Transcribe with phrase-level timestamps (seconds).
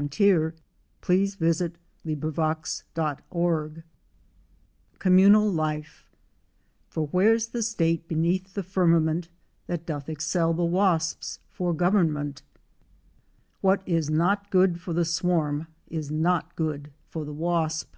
[0.00, 0.54] WASPS Social
[1.42, 3.72] and Solitary Chapter I
[4.98, 6.10] COMMUNAL LIFE"
[6.88, 9.28] For where 's the state beneath the firmament
[9.66, 12.40] That doth excel the wasps' for government.""
[13.60, 17.94] What is not good for the swarm is not good for the wasp."